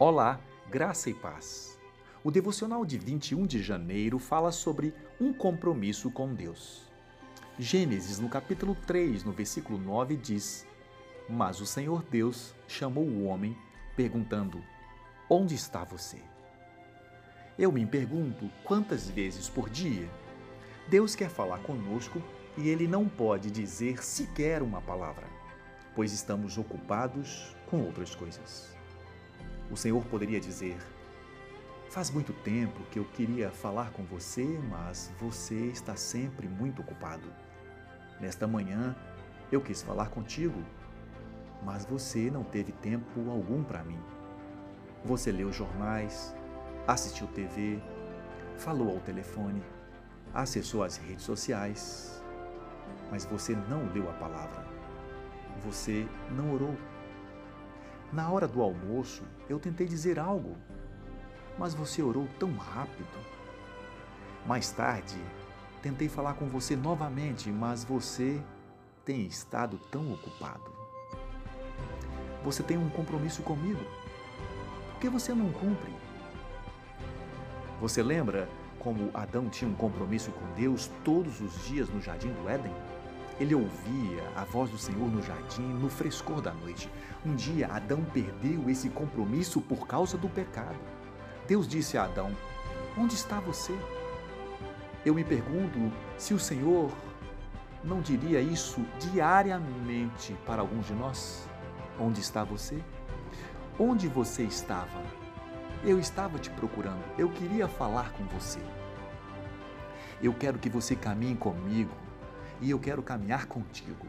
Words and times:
Olá, 0.00 0.40
graça 0.70 1.10
e 1.10 1.14
paz. 1.14 1.76
O 2.22 2.30
devocional 2.30 2.86
de 2.86 2.96
21 2.96 3.44
de 3.48 3.60
janeiro 3.60 4.20
fala 4.20 4.52
sobre 4.52 4.94
um 5.20 5.32
compromisso 5.32 6.08
com 6.08 6.32
Deus. 6.32 6.88
Gênesis, 7.58 8.20
no 8.20 8.28
capítulo 8.28 8.76
3, 8.86 9.24
no 9.24 9.32
versículo 9.32 9.76
9, 9.76 10.16
diz: 10.16 10.64
Mas 11.28 11.60
o 11.60 11.66
Senhor 11.66 12.04
Deus 12.04 12.54
chamou 12.68 13.02
o 13.02 13.24
homem, 13.24 13.58
perguntando: 13.96 14.62
Onde 15.28 15.56
está 15.56 15.82
você? 15.82 16.22
Eu 17.58 17.72
me 17.72 17.84
pergunto 17.84 18.48
quantas 18.62 19.10
vezes 19.10 19.48
por 19.48 19.68
dia 19.68 20.08
Deus 20.88 21.16
quer 21.16 21.28
falar 21.28 21.58
conosco 21.64 22.22
e 22.56 22.68
ele 22.68 22.86
não 22.86 23.08
pode 23.08 23.50
dizer 23.50 24.04
sequer 24.04 24.62
uma 24.62 24.80
palavra, 24.80 25.26
pois 25.96 26.12
estamos 26.12 26.56
ocupados 26.56 27.56
com 27.68 27.82
outras 27.82 28.14
coisas. 28.14 28.77
O 29.70 29.76
Senhor 29.76 30.04
poderia 30.06 30.40
dizer: 30.40 30.78
Faz 31.90 32.10
muito 32.10 32.32
tempo 32.32 32.82
que 32.90 32.98
eu 32.98 33.04
queria 33.04 33.50
falar 33.50 33.90
com 33.92 34.04
você, 34.04 34.44
mas 34.68 35.10
você 35.18 35.54
está 35.66 35.96
sempre 35.96 36.46
muito 36.46 36.82
ocupado. 36.82 37.32
Nesta 38.20 38.46
manhã 38.46 38.94
eu 39.50 39.60
quis 39.60 39.80
falar 39.80 40.10
contigo, 40.10 40.62
mas 41.62 41.86
você 41.86 42.30
não 42.30 42.44
teve 42.44 42.72
tempo 42.72 43.30
algum 43.30 43.62
para 43.62 43.82
mim. 43.82 43.98
Você 45.04 45.32
leu 45.32 45.52
jornais, 45.52 46.34
assistiu 46.86 47.26
TV, 47.28 47.80
falou 48.58 48.90
ao 48.90 49.00
telefone, 49.00 49.62
acessou 50.34 50.82
as 50.82 50.96
redes 50.96 51.24
sociais, 51.24 52.22
mas 53.10 53.24
você 53.24 53.54
não 53.68 53.90
leu 53.92 54.08
a 54.10 54.12
palavra. 54.14 54.66
Você 55.64 56.06
não 56.30 56.52
orou. 56.52 56.76
Na 58.10 58.30
hora 58.30 58.48
do 58.48 58.62
almoço, 58.62 59.22
eu 59.50 59.58
tentei 59.58 59.86
dizer 59.86 60.18
algo, 60.18 60.56
mas 61.58 61.74
você 61.74 62.02
orou 62.02 62.26
tão 62.38 62.56
rápido. 62.56 63.06
Mais 64.46 64.70
tarde, 64.70 65.20
tentei 65.82 66.08
falar 66.08 66.32
com 66.34 66.46
você 66.46 66.74
novamente, 66.74 67.50
mas 67.50 67.84
você 67.84 68.42
tem 69.04 69.26
estado 69.26 69.78
tão 69.90 70.10
ocupado. 70.10 70.72
Você 72.44 72.62
tem 72.62 72.78
um 72.78 72.88
compromisso 72.88 73.42
comigo. 73.42 73.84
Por 74.92 75.00
que 75.00 75.08
você 75.10 75.34
não 75.34 75.52
cumpre? 75.52 75.94
Você 77.80 78.02
lembra 78.02 78.48
como 78.78 79.10
Adão 79.12 79.50
tinha 79.50 79.70
um 79.70 79.74
compromisso 79.74 80.30
com 80.30 80.54
Deus 80.54 80.90
todos 81.04 81.42
os 81.42 81.66
dias 81.66 81.90
no 81.90 82.00
jardim 82.00 82.32
do 82.32 82.48
Éden? 82.48 82.72
Ele 83.40 83.54
ouvia 83.54 84.22
a 84.34 84.44
voz 84.44 84.70
do 84.70 84.78
Senhor 84.78 85.08
no 85.08 85.22
jardim, 85.22 85.62
no 85.62 85.88
frescor 85.88 86.40
da 86.40 86.52
noite. 86.52 86.90
Um 87.24 87.34
dia, 87.34 87.68
Adão 87.68 88.04
perdeu 88.04 88.68
esse 88.68 88.88
compromisso 88.90 89.60
por 89.60 89.86
causa 89.86 90.18
do 90.18 90.28
pecado. 90.28 90.78
Deus 91.46 91.68
disse 91.68 91.96
a 91.96 92.04
Adão: 92.04 92.34
Onde 92.96 93.14
está 93.14 93.38
você? 93.38 93.76
Eu 95.06 95.14
me 95.14 95.22
pergunto 95.22 95.92
se 96.16 96.34
o 96.34 96.38
Senhor 96.38 96.90
não 97.84 98.00
diria 98.00 98.40
isso 98.40 98.84
diariamente 98.98 100.34
para 100.44 100.60
alguns 100.60 100.86
de 100.86 100.94
nós. 100.94 101.48
Onde 101.98 102.20
está 102.20 102.42
você? 102.42 102.82
Onde 103.78 104.08
você 104.08 104.42
estava? 104.42 105.00
Eu 105.84 106.00
estava 106.00 106.38
te 106.40 106.50
procurando, 106.50 107.04
eu 107.16 107.28
queria 107.28 107.68
falar 107.68 108.12
com 108.12 108.24
você. 108.24 108.58
Eu 110.20 110.34
quero 110.34 110.58
que 110.58 110.68
você 110.68 110.96
caminhe 110.96 111.36
comigo 111.36 111.92
e 112.60 112.70
eu 112.70 112.78
quero 112.78 113.02
caminhar 113.02 113.46
contigo. 113.46 114.06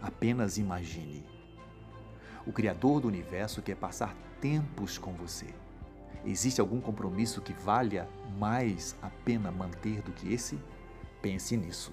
Apenas 0.00 0.58
imagine. 0.58 1.24
O 2.46 2.52
Criador 2.52 3.00
do 3.00 3.08
universo 3.08 3.62
quer 3.62 3.76
passar 3.76 4.14
tempos 4.40 4.98
com 4.98 5.12
você. 5.12 5.46
Existe 6.24 6.60
algum 6.60 6.80
compromisso 6.80 7.40
que 7.40 7.52
valha 7.52 8.08
mais 8.38 8.96
a 9.02 9.08
pena 9.08 9.50
manter 9.50 10.02
do 10.02 10.12
que 10.12 10.32
esse? 10.32 10.58
Pense 11.22 11.56
nisso. 11.56 11.92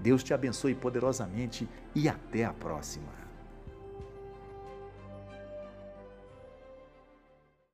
Deus 0.00 0.22
te 0.22 0.32
abençoe 0.32 0.74
poderosamente 0.74 1.68
e 1.94 2.08
até 2.08 2.44
a 2.44 2.52
próxima. 2.52 3.12